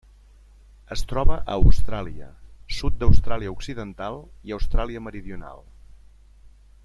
[0.95, 2.29] Es troba a Austràlia:
[2.79, 4.19] sud d'Austràlia Occidental
[4.51, 5.65] i Austràlia Meridional.